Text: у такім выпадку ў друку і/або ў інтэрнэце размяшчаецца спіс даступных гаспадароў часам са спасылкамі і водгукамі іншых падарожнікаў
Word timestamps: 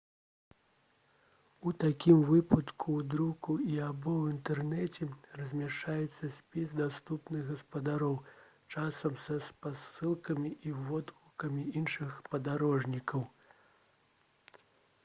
у 1.71 1.73
такім 1.83 2.21
выпадку 2.29 2.87
ў 3.01 3.05
друку 3.11 3.57
і/або 3.73 4.13
ў 4.13 4.33
інтэрнэце 4.37 5.09
размяшчаецца 5.43 6.31
спіс 6.39 6.73
даступных 6.81 7.45
гаспадароў 7.51 8.17
часам 8.77 9.21
са 9.29 9.39
спасылкамі 9.51 10.55
і 10.73 10.77
водгукамі 10.91 11.69
іншых 11.85 12.19
падарожнікаў 12.33 13.23